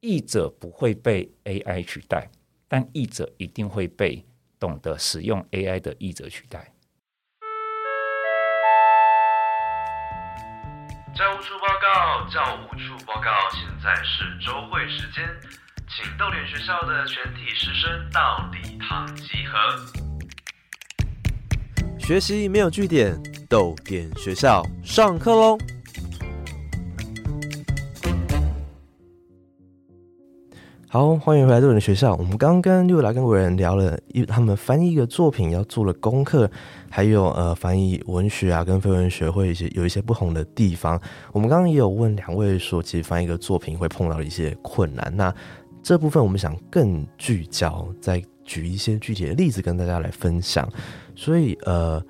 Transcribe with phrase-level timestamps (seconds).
[0.00, 2.30] 译者不会被 AI 取代，
[2.68, 4.24] 但译者一定会被
[4.56, 6.72] 懂得使用 AI 的译者取代。
[11.16, 15.28] 教务处报告，教务处报告，现在是周会时间，
[15.88, 19.58] 请逗点学校的全体师生到礼堂集合。
[21.98, 23.20] 学习没有据点，
[23.50, 25.58] 逗点学校上课喽！
[30.90, 32.14] 好，欢迎回来逗点学校。
[32.14, 36.50] 我们刚刚跟六来跟伟人聊了一，他们翻译一个作品要做了功课，
[36.88, 40.98] 还有呃翻译文学啊跟非文学会一些有一些不同的地方。
[41.30, 45.12] 我们刚刚也有问两位说，其实翻译一个作品会碰到一些困难。
[45.14, 45.32] 那
[45.82, 50.66] 这部分我们想更聚焦，再举一些具体的例子跟大家来分享。
[51.14, 52.02] 所以，呃，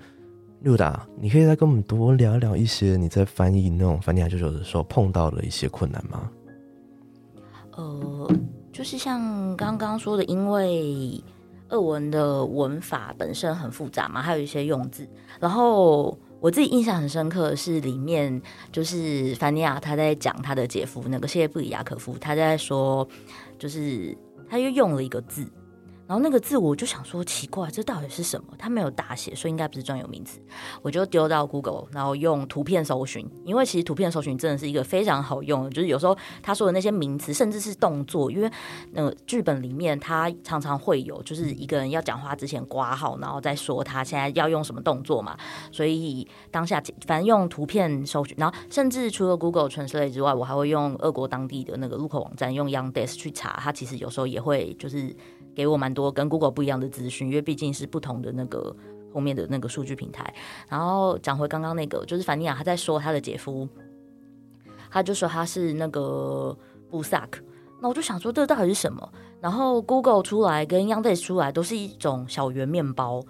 [0.60, 6.30] 六达，你可以再跟我们多聊聊一些你在翻译那种翻译九九的时候碰到的一些困难吗？
[7.74, 8.30] 呃，
[8.78, 11.20] 就是像刚刚说的，因为
[11.70, 15.04] 俄文的文法本身很复杂嘛，还有一些用字。
[15.40, 23.04] 然后我自己印象很深刻是，里面就是凡尼亚他在讲他的姐夫那个谢布里亚可夫，他在说，
[23.58, 24.16] 就是
[24.48, 25.44] 他又用了一个字。
[26.08, 28.54] 然后那个字我就想说奇怪，这到底是什么？
[28.58, 30.40] 它没有大写，所以应该不是专有名词。
[30.80, 35.68] 我就丢到 Google，然后用图片搜寻，因为其实图片搜寻真的是一个非常好用。
[35.70, 38.50] 就是有时候他说的那些名词，甚至是动作，因为
[38.92, 45.36] 那个剧本里面他常常会有，就是一个人要讲话之前挂号，然后再说他现在要用什么动作嘛。
[45.70, 55.14] 所以当下反正用图片搜寻，然后甚至除了 Google Translate 之外，我还会用俄国当地的那个入口网站用 Yandex 去查，它其实有时候也会就是。
[55.58, 58.72] 给我蛮多跟 Google 不一样的资讯，因为毕竟是不同的那个
[59.12, 60.32] 后面的那个数据平台。
[60.68, 63.68] 然后讲回刚刚那个，就是凡尼亚他在说他的姐夫，
[64.88, 66.56] 他就说他是那个
[66.88, 67.42] 布萨克。
[67.80, 69.12] 那我就想说这到底是什么？
[69.40, 73.20] 然后 Google 出来跟 Yandex 出来都是一种小圆面包。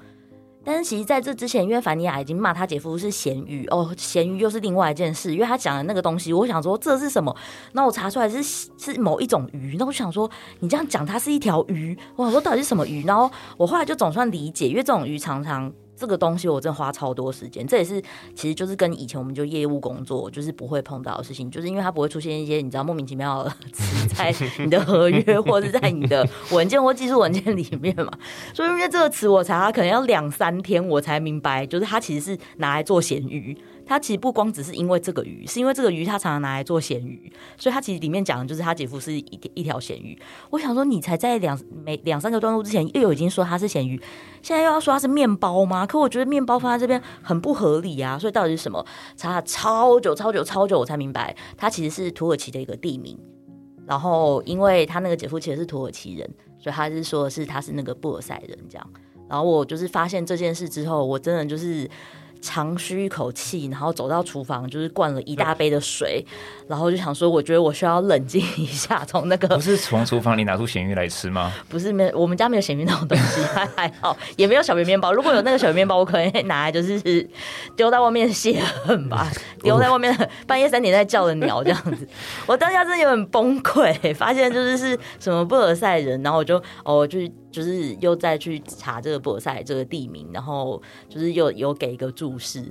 [0.68, 5.32] 但是其实在这之前，因为凡尼亚已经骂他姐夫是咸鱼哦，咸鱼又是另外一件事。
[5.32, 7.34] 因为他讲的那个东西，我想说这是什么？
[7.72, 9.76] 那我查出来是是某一种鱼。
[9.78, 10.30] 那我想说，
[10.60, 13.02] 你这样讲它是一条鱼，我想说到底是什么鱼？
[13.06, 15.72] 然后我后来就总算理解，因为这种鱼常常。
[15.98, 18.00] 这个东西我真的花超多时间，这也是
[18.34, 24.32] 其实就是跟以前我们就业务工作就是不会碰到的事情，就是因为它不会出现一些你知道莫名其妙的 词在
[24.64, 28.12] 你的合约或者在你的文件或技术文件里面嘛，
[28.54, 33.56] 所以因为这个词我查可能要两三天我才明白，就是它其实是拿来做咸鱼。
[33.88, 40.16] 他其实不光只是因为这个鱼，是因为这个鱼他常常拿来做咸鱼，所以他其实里面讲的就是他姐夫是一一条咸鱼。
[40.50, 43.98] 我想说，你才在两每两三个段落之前又有已经说他是咸鱼，
[44.42, 45.86] 现在又要说他是面包吗？
[45.86, 48.18] 可我觉得面包放在这边很不合理啊！
[48.18, 48.84] 所以到底是什么？
[49.16, 53.18] 查了超久、超久、超久，我才明白，他其实是土耳其的一个地名。
[53.86, 56.28] 然后，因为他那个姐夫其实是土耳其人，
[56.58, 58.90] 所以他是说的是他是那个布尔塞人这样。
[59.30, 61.88] 然后我就是发现这件事之后，我真的就是。
[62.40, 66.24] 长吁一口气，然后走到厨房，就是灌了一大杯的水，
[66.66, 69.04] 然后就想说，我觉得我需要冷静一下。
[69.06, 71.52] 从那个不是从厨房里拿出咸鱼来吃吗？
[71.68, 75.12] 不是，没，我们家没有咸鱼那种东西，还还好， 也没有小圆面包。
[75.12, 77.28] 如果有那个小圆面包，我可能拿来就是
[77.76, 79.30] 丢在外面泄恨吧，
[79.62, 82.08] 丢在外面半夜三点在叫的鸟这样子。
[82.46, 87.18] 我当下真的有点崩溃，发现就是是什么布尔赛人，然后我就哦，就。
[87.50, 92.64] 就是又再去查这个布尔赛这个地名，然后就是又有给一个注释，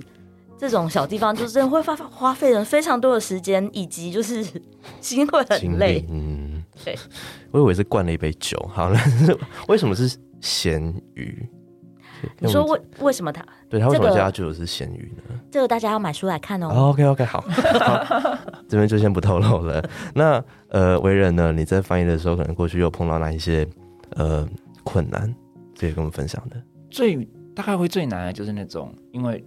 [0.58, 4.44] 这种小地方就是会花花费人非常多的时间，以及就是
[5.00, 6.04] 心会很累。
[6.10, 6.94] 嗯，对。
[7.50, 9.00] 我以为是灌了一杯酒，好了，
[9.68, 10.82] 为什么是咸
[11.14, 11.48] 鱼？
[12.40, 15.40] 你说为为什么他对他为什么加就是咸鱼呢？
[15.50, 16.90] 这个大家要买书来看哦。
[16.90, 17.42] OK OK， 好，
[18.68, 19.82] 这边就先不透露了。
[20.14, 21.52] 那呃，为人呢？
[21.52, 23.66] 你在翻译的时候，可能过去又碰到哪一些
[24.16, 24.46] 呃？
[24.84, 25.34] 困难，
[25.78, 26.56] 可以跟我们分享的。
[26.90, 29.44] 最大概会最难的就是那种，因为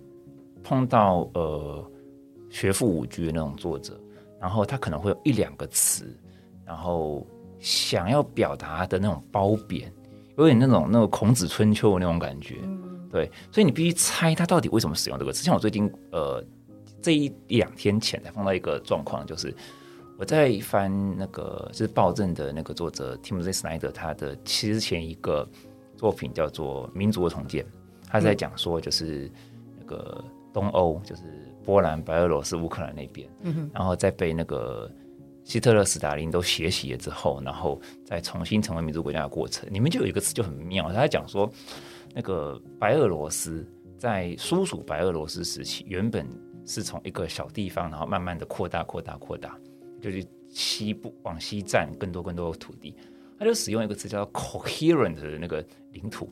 [0.62, 1.90] 碰到呃
[2.50, 3.98] 学富五居的那种作者，
[4.38, 6.14] 然后他可能会有一两个词，
[6.66, 7.26] 然后
[7.58, 9.90] 想要表达的那种褒贬，
[10.38, 12.58] 有点那种那个孔子春秋的那种感觉。
[13.10, 15.42] 对，所以你必须猜他到底为什么使用这个词。
[15.42, 16.44] 像我最近呃
[17.02, 19.56] 这一两天前才碰到一个状况，就是。
[20.18, 25.50] 我在翻那个就是暴政的那个作者 Timothy Snyder 他的其实前一个
[25.98, 27.66] 作品叫做《民族的重建》，
[28.12, 29.32] 他在讲说就是
[29.80, 31.24] 那个东欧就是
[31.64, 34.92] 波兰、白俄罗斯、乌克兰那边，嗯然后再被那个
[35.44, 41.50] 希特勒、斯大林都学习了之后，然后再重新成为民族国家的过程，里面就有一个词就很妙，他在讲说
[42.14, 43.66] 那个白俄罗斯
[43.98, 46.28] 在苏属白俄罗斯时期，原本
[46.66, 49.58] 是从一个小地方，然后慢慢的扩大、扩大、扩大。
[50.02, 52.96] 就是西部往西占更多更多的土地，
[53.38, 56.28] 他就使用一个词叫 coherent 的那个领土。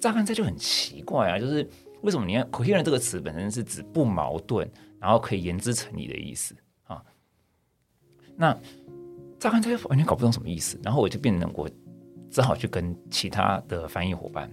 [0.00, 1.68] 乍看这就很奇怪啊，就是
[2.02, 4.68] 为什么你看 coherent 这个词本身是指不矛盾，
[5.00, 6.54] 然后可以言之成理的意思
[6.84, 7.02] 啊？
[8.36, 8.56] 那
[9.38, 11.68] 乍看这完全搞不懂什么意思，然后我就变成我
[12.30, 14.50] 只好去跟其他的翻译伙伴，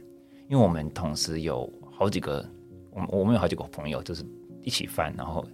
[0.50, 2.45] 因为我们同时有好几个，
[2.92, 4.25] 我们我们有好几个朋友就是
[4.62, 5.45] 一起翻，然后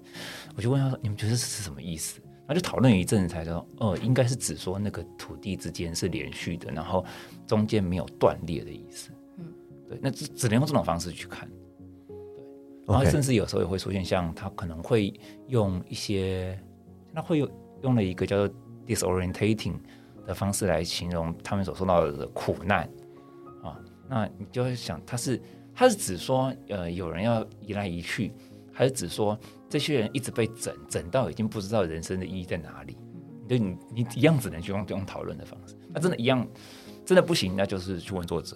[0.55, 7.05] 我就问他说：“你们觉得这是什么意思？”然后就讨论一阵子，才说：“哦，应该是指说那个土地之间是连续的，然后
[7.45, 9.11] 中间没有断裂的意思。”
[9.89, 11.49] 嗯，对，那只只能用这种方式去看。
[12.07, 12.15] 对，
[12.87, 15.13] 然后甚至有时候也会出现像他可能会
[15.47, 16.59] 用一些，
[17.13, 17.49] 他会用
[17.83, 18.55] 用了一个叫做
[18.85, 19.75] disorientating
[20.25, 22.89] 的方式来形容他们所受到的苦难
[23.63, 23.79] 啊。
[24.07, 25.41] 那你就会想，他是
[25.73, 28.31] 他是指说，呃，有人要移来移去，
[28.71, 29.37] 还是指说
[29.67, 32.97] 这些人一直被整整到已经不知道人生的意义在哪里？
[33.47, 35.75] 对你你一样只能去用用讨论的方式。
[35.91, 36.47] 那真的一样
[37.03, 38.55] 真的不行，那就是去问作者。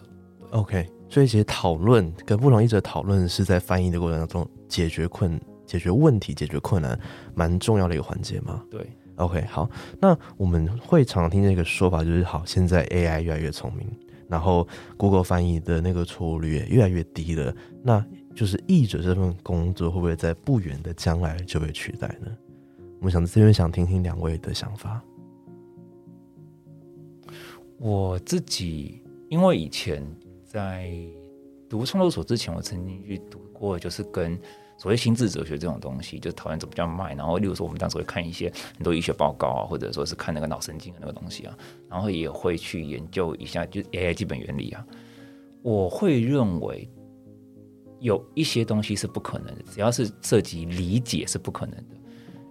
[0.54, 6.98] OK，所以其实讨论跟不同译者讨论是在翻译的过程当中解决困、解决问题、解决困难
[7.34, 8.64] 蛮重要的一个环节嘛。
[8.70, 9.68] 对，OK，好，
[10.00, 13.88] 那我们会常常听见一个说法，就是好，现在 AI 越来越聪明，
[14.28, 17.52] 然后 Google 翻译的那个错误率也越来越低了，
[17.82, 22.28] 那就是译者这份工作会不会在不远的将来就被取代呢？
[23.00, 25.02] 我们想这边想听听两位的想法。
[27.80, 30.06] 我自己因为以前
[30.54, 30.94] 在
[31.68, 34.40] 读创作所之前，我曾经去读过，就是跟
[34.78, 37.16] 所谓心智哲学这种东西，就讨论怎么叫卖。
[37.16, 41.58] 然后，例如说，我们当时会看一些很多医学报告啊，或者说是看那个脑神经的那个东西啊，
[41.90, 44.86] 然后也会去研究一下，就 AI 基本原理啊。
[45.64, 46.88] 我会认为
[48.00, 51.96] 有一些东西是不可能的，只要是涉及理解是不可能的。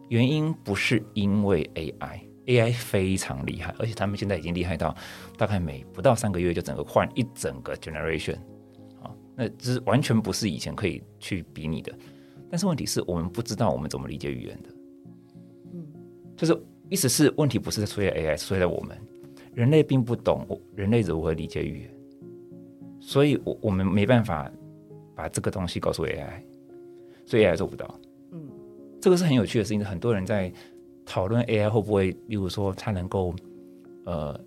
[0.08, 2.31] 原因不是因为 AI。
[2.46, 4.94] AI 非常厉害，而且他们现在已经厉害到
[5.38, 8.36] 大概每不到三个月就整个换一整个 generation
[9.00, 11.92] 啊，那这是完全不是以前可以去比拟的。
[12.50, 14.68] 但是问题是我们不知道我们怎么理解语言的，
[15.72, 15.86] 嗯，
[16.36, 16.60] 就是
[16.90, 18.98] 意思是问题不是出现 AI，是出在我们
[19.54, 21.90] 人类并不懂人类如何理解语言，
[23.00, 24.50] 所以我我们没办法
[25.14, 26.42] 把这个东西告诉 AI，
[27.24, 28.00] 所以 AI 做不到。
[28.32, 28.50] 嗯，
[29.00, 30.52] 这个是很有趣的事情，很多人在。
[31.04, 33.34] 讨论 AI 会不会，例如说它能够，
[34.04, 34.38] 呃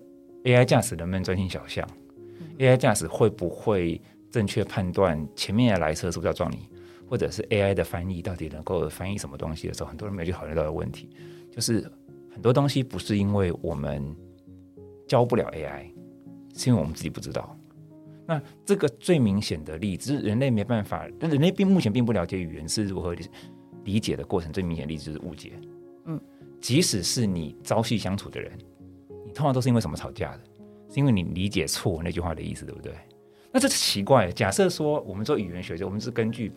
[0.44, 1.88] ，AI 驾驶能不能专心小巷、
[2.40, 6.69] 嗯、？AI 驾驶会不会正确判断前面的来车是不是要撞你？
[7.07, 11.07] 或者是 AI 的翻译到底能够翻译什么东西的时候，很多人没有去考虑到的问题，
[11.52, 11.88] 就是
[12.34, 14.04] 很多东西不是因为我们
[15.08, 15.86] 教不了 AI，
[16.56, 17.56] 是因为我们自己不知道。
[18.25, 23.16] 那这个最明显的例子，人类没办法，人类并目前并不了解语言是如何
[23.84, 25.51] 理解的过程，最明显的例子就是误解。
[26.06, 26.19] 嗯。
[26.66, 28.52] 即使是你朝夕相处的人，
[29.24, 30.40] 你通常都是因为什么吵架的？
[30.90, 32.92] 是因为你理解错那句话的意思，对不对？
[33.52, 34.32] 那这是奇怪。
[34.32, 36.52] 假设说我们做语言学者，我们是根据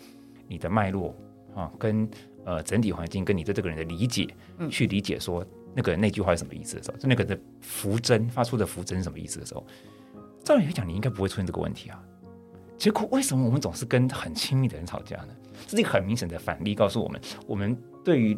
[0.47, 1.15] 你的脉络
[1.55, 2.09] 啊，跟
[2.47, 4.27] 呃整体环境，跟你对这个人的理解，
[4.71, 9.63] 去理解说那个那句话是什么意思的时候，就那个的符针发出的符针是什么意思的时候，
[10.43, 12.03] 照理来讲，你应该不会出现这个问题啊。
[12.79, 15.37] 结果为什么我们总是跟很亲密的人吵架呢？
[15.67, 18.35] 这是一个很明显的反例，告诉我们，我们对于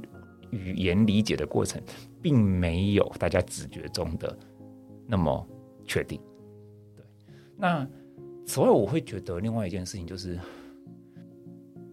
[0.51, 1.81] 语言理解的过程，
[2.21, 4.37] 并没有大家直觉中的
[5.07, 5.47] 那么
[5.87, 6.21] 确定。
[6.95, 7.05] 对，
[7.57, 7.89] 那
[8.47, 10.39] 此外，我会觉得另外一件事情就是，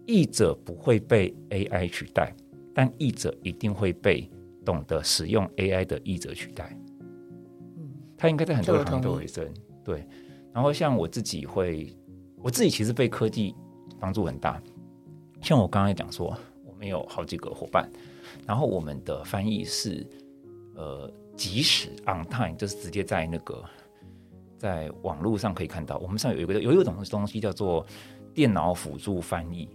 [0.06, 2.34] 译者不会被 AI 取代，
[2.74, 4.28] 但译者一定会被
[4.64, 6.76] 懂得使用 AI 的译者取代。
[7.76, 9.48] 嗯，他应该在很多行业都会生。
[9.84, 10.06] 对，
[10.52, 11.96] 然后像我自己会，
[12.42, 13.54] 我自己其实被科技
[14.00, 14.60] 帮助很大。
[15.40, 17.88] 像我刚才讲说，我们有好几个伙伴。
[18.46, 20.06] 然后我们的翻译是，
[20.74, 23.62] 呃，即时 on time，就是直接在那个
[24.56, 25.98] 在网络上可以看到。
[25.98, 27.84] 我们上有一个有一种东西叫做
[28.34, 29.68] 电脑辅助翻译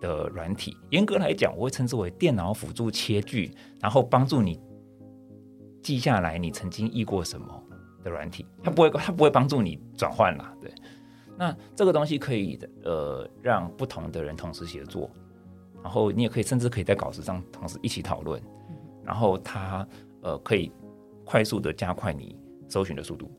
[0.00, 0.76] 的软体。
[0.90, 4.60] 严格来讲，我会称之为电脑辅助切句，然后帮助你
[5.82, 7.62] 记下来你曾经译过什么
[8.02, 8.46] 的软体。
[8.62, 10.54] 它不会，它不会帮助你转换啦。
[10.60, 10.72] 对，
[11.36, 15.10] 那这个东西可以呃让不同的人同时协作。
[15.82, 18.40] 然后你也可以，甚至可以在稿子上同时一起讨论，
[19.04, 19.86] 然后它
[20.20, 20.70] 呃可以
[21.24, 22.36] 快速的加快你
[22.68, 23.30] 搜寻的速度。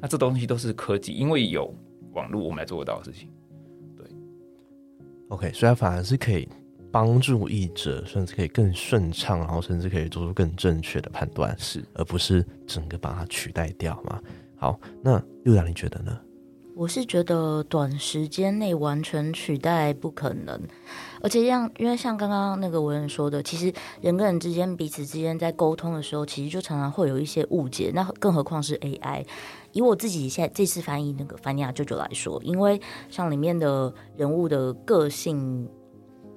[0.00, 1.74] 那这东西都是科技，因为有
[2.12, 3.30] 网络，我们来做得到的事情。
[3.96, 4.06] 对
[5.28, 6.46] ，OK，所以它反而是可以
[6.92, 14.22] 帮助译者，甚至可以更顺畅，然后甚至可以做出更正确的判断，是，而不是整个把它取代掉嘛。
[14.56, 16.20] 好，那六阳你觉得呢？
[16.76, 20.60] 我是觉得短时间内完全取代不可能，
[21.22, 29.24] 而且像因为像刚刚那个文人说的，其实人跟人之间彼此之间在沟通的时候，其实就常常会有一些误解，那更何况是 AI。
[29.70, 35.68] 以我自己现在这次翻译那个凡尼亚舅舅来说，因为像里面的人物的个性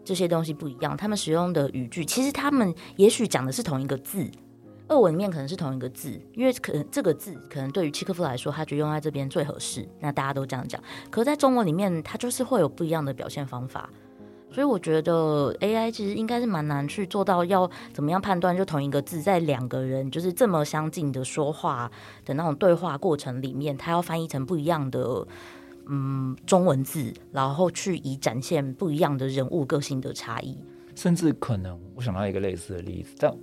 [0.06, 4.29] 这些东西不一样，他们使用的语句，其实他们也许讲的是同一个字。
[4.89, 9.88] 俄文里面可能是同一个字，因为可能这个字可能对于契科夫来说，他觉得用在这边最合适。
[10.00, 13.89] 那大家都这样讲，可是在中文里面，它就是会有不一样的表现方法。
[14.50, 21.91] 所以我觉得 AI 其实应该是蛮难去做到要怎么样判断，就同一个字在两个人就是这么相近的说话
[22.24, 25.27] 的那种对话过程里面，它要翻译成不一样的
[25.88, 30.58] 嗯中文字，然后去以展现不一样的人物个性的差异。
[30.96, 33.36] 甚至可能我想到一个类似的例子，但。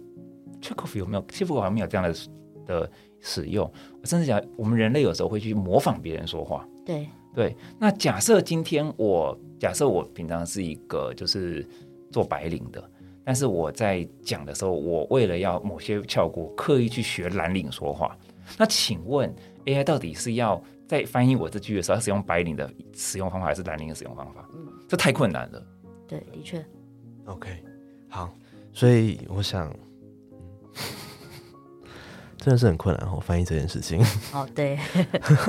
[0.65, 1.25] Chekhov 有没有？
[1.29, 2.15] 其实我好像没有这样的
[2.65, 2.91] 的
[3.21, 3.71] 使用。
[4.01, 6.67] 我甚至讲，我们人类有时候会去模仿别人说话。
[6.87, 7.55] 对对。
[7.79, 11.67] 那假设今天我假设我平常是一个就是
[12.11, 12.83] 做白领的，
[13.23, 18.17] 但是我在讲的时候，我为了要某些效果，刻意去学蓝领说话。
[18.59, 19.31] 那请问
[19.67, 24.49] AI 到底是要在翻译我这句的时候，使用白领的使用方法，还是蓝领的使用方法？
[24.55, 25.63] 嗯，这太困难了。
[26.09, 26.65] 对，的确。
[27.27, 27.51] OK，
[28.09, 28.35] 好，
[28.73, 29.71] 所以我想。
[32.39, 34.05] 真的是很困难哦，翻译这件事情。
[34.35, 34.79] 哦，对，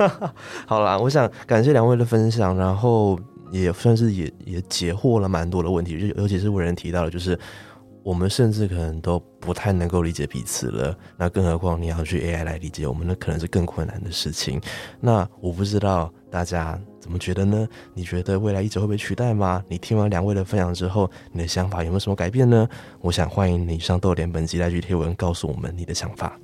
[0.66, 3.18] 好啦，我想感谢两位的分享，然后
[3.50, 7.38] 也算是也也解惑了蛮多的问题，就尤其是为人提到的，就是
[8.02, 14.60] 我们甚至可能都不太能够理解彼此了，那更何况你要去 AI 来理解我们，那可能是更困难的事情。
[15.00, 17.68] 那我不知道大家怎么觉得呢？
[17.94, 19.62] 你觉得未来一直会被取代吗？
[19.68, 22.68] 你听完两位的分享之后，你的想法有没有什么改变呢？
[23.00, 26.36] 我想欢迎你上豆点本集来去贴文，告诉我们你的想法。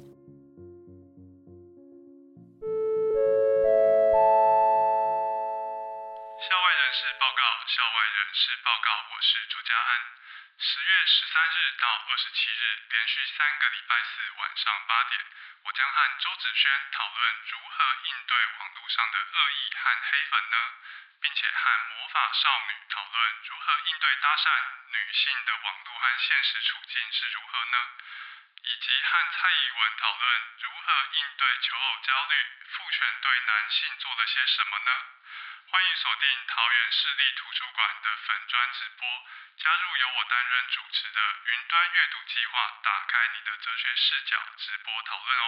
[13.03, 15.21] 连续三个礼拜四晚上八点，
[15.65, 20.57] 我将和周子轩讨论如何应对网络上的恶意和黑粉呢？
[21.21, 24.47] 并且和魔法少女讨论如何应对搭讪
[24.87, 27.87] 女性的网络和现实处境是如何呢？
[28.63, 34.93] 以及和蔡依文讨论如何应对求偶焦虑，父权对男性做了些什么呢？
[35.71, 39.07] 欢迎锁定桃园市立图书馆的粉砖直播，
[39.61, 45.47] 加入由我担任主持的云端阅读计划，打开你的哲学视角，直播讨论哦。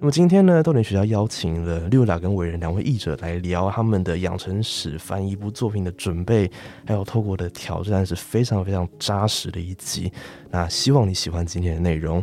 [0.00, 6.50] 那么今天呢，豆点学校邀请了六达跟伟人两位译者来聊他们的养成史翻译一部作品的准备，
[6.84, 10.12] 还有透过的挑战是非常非常扎实的一集。
[10.50, 12.20] 那希望你喜欢今天的内容。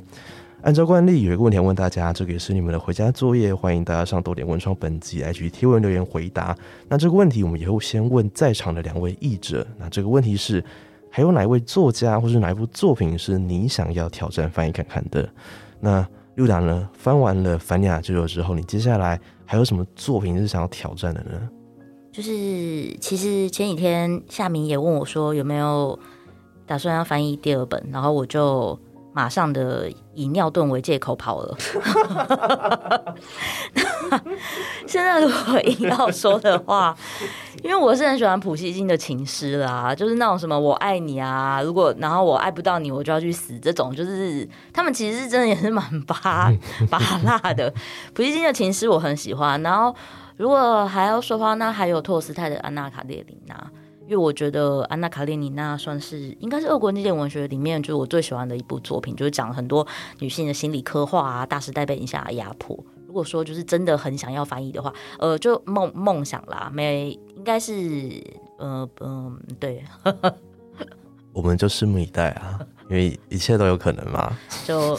[0.62, 6.56] 按照惯例，有一个问题要问大家，这个也是你们的回家作业，欢迎大家上多点文创本集来去贴文留言回答。
[6.88, 9.66] 那这个问题我们以后先问在场的两位译者。
[9.78, 10.64] 那这个问题是，
[11.10, 15.30] 还有哪一位作家或是哪一部作品是你想要挑战翻译看看的？
[15.80, 16.08] 那。
[16.36, 16.88] 六达呢？
[16.94, 21.50] 翻完了《凡尼亚舅舅》之后，你接下来还有什么作品是想要挑战的呢？
[22.14, 22.32] 就是
[23.02, 26.00] 其实前几天夏明也问我说有没有
[26.66, 28.80] 打算要翻译第二本，然后我就。
[29.20, 31.58] 马上的以尿遁为借口跑了。
[34.88, 36.96] 现在如果硬要说的话，
[37.62, 46.50] 因为我是很喜欢普希金的情诗啦，就是那种什么我爱你啊，如果然后我爱不到你，我就要去死这种，就是他们其实是真的也是蛮巴
[46.90, 47.74] 巴 辣的。
[48.14, 49.94] 普希金的情诗我很喜欢，然后
[50.38, 53.56] 如果还要说话，那还有托斯泰的《安娜卡列琳娜》。
[54.10, 59.86] 因为我觉得《安娜·卡列尼娜》算是应该是俄国那件文学里面就是我最喜欢的一部作品，就是讲很多
[60.18, 62.76] 女性的心理刻画啊，大时代背景下的压迫。
[63.06, 67.72] 如果说就是真的很想要翻译的话，呃，就梦梦想啦，没应该是
[68.58, 69.86] 呃嗯对，
[71.32, 74.36] 我们就拭目以待啊，因为一切都有可能嘛。
[74.66, 74.98] 就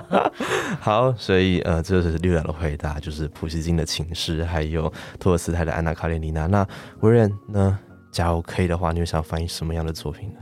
[0.80, 6.44] 好，所以呃，这是六两的回答，就是普希金的情诗，还有托尔斯泰的《安娜·卡列尼娜》。
[6.48, 6.66] 那
[7.00, 7.78] 维人呢？
[8.10, 10.40] 假如可以的话，你会想翻译什么样的作品呢？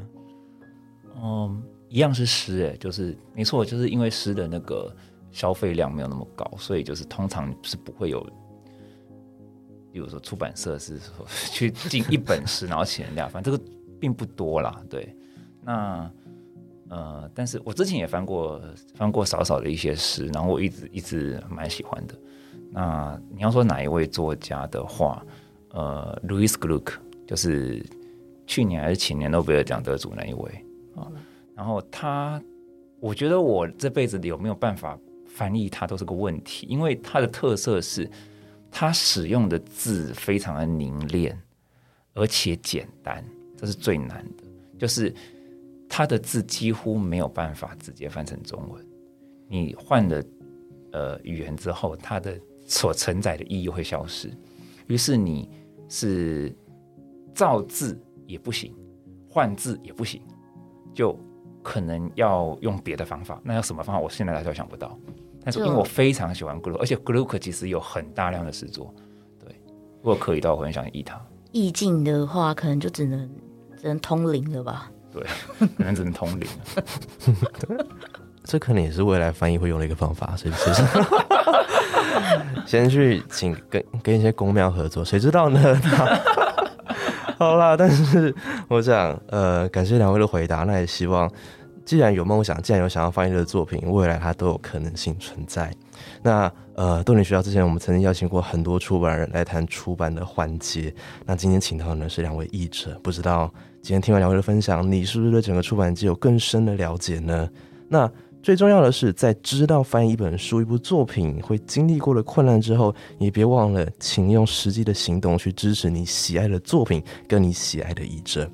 [1.22, 4.94] 嗯，一样是诗，哎，就是没错，就是因为诗的那个
[5.32, 8.20] 消费量没有那么高，所以就是通常是不会有，
[9.92, 13.60] 比如说出版社是说去进一本诗，然后请人家翻，这个
[14.00, 14.80] 并不多啦。
[14.88, 15.14] 对，
[15.62, 16.10] 那
[16.88, 18.60] 呃，但是我之前也翻过
[18.94, 22.14] 翻过少少的一些诗，然后我一直一直蛮喜欢的。
[22.70, 25.24] 那你要说哪一位作家的话，
[25.70, 26.92] 呃，Louis Gluck。
[27.28, 27.84] 就是
[28.46, 30.64] 去年还是前年诺贝尔奖得主那一位
[30.96, 31.06] 啊，
[31.54, 32.42] 然后他
[33.00, 38.10] 我觉得我这辈子有没有办法翻译他都是个问题，因为他的特色是
[38.70, 41.38] 他使用的字非常的凝练，
[42.14, 43.22] 而且简单，
[43.58, 44.44] 这是最难的。
[44.78, 45.14] 就是
[45.88, 48.86] 他的字几乎没有办法直接翻成中文，
[49.48, 50.24] 你换了
[50.92, 54.30] 呃语言之后，它的所承载的意义会消失。
[54.86, 55.50] 于是你
[55.88, 56.54] 是
[57.38, 58.74] 造字也不行，
[59.28, 60.20] 换字也不行，
[60.92, 61.16] 就
[61.62, 63.40] 可能要用别的方法。
[63.44, 64.02] 那要什么方法？
[64.02, 64.98] 我现在来说想不到。
[65.44, 68.92] 但是因为我非常喜欢 Gluck，而且 Gluck 其实有很大量的诗作，
[69.38, 69.54] 对，
[70.02, 71.16] 如果可以的话，我很想译它。
[71.52, 73.30] 意境的话，可能就只能
[73.80, 74.90] 只能通灵了吧？
[75.12, 75.22] 对，
[75.76, 76.48] 可能只能通灵。
[78.42, 80.82] 这可能也是未来翻译会用的一个方法，所以其实
[82.66, 85.80] 先去请跟跟一些公庙合作，谁知道呢？
[87.38, 88.34] 好啦，但是
[88.66, 90.64] 我想，呃，感谢两位的回答。
[90.64, 91.30] 那也希望，
[91.84, 95.72] 既然有梦想，既然有想要翻译的作品，未来它都有可能性存在。
[96.20, 100.92] 那呃，豆林学校之前我们曾经邀请过很多出版人来谈出版的环节。
[101.24, 103.48] 那今天请到的呢是两位译者，不知道
[103.82, 107.48] 今天听完两位的分享，你是不是对整个出版界有更深的了解呢？
[107.88, 108.10] 那
[108.42, 118.48] 最重要的是，在知道翻译一本书、一部作品会经历过的困难之后，也别忘了，请用实际的行动去支持你喜爱的作品跟你喜爱的译者。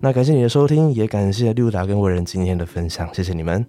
[0.00, 3.64] 那感谢你的收听，也感谢六达跟伟人今天的分享，谢谢你们，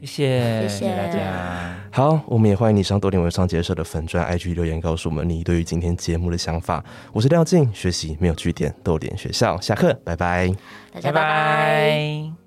[0.00, 1.76] 谢谢，谢谢大家。
[1.92, 6.84] 好，我们也欢迎你上多点文创结社的粉砖 IG 留言，告诉我们你对于今天节目的想法。
[7.12, 10.48] 我是廖静，学习没有据点，豆点学校，下课，拜拜。
[10.92, 12.39] 大家拜拜。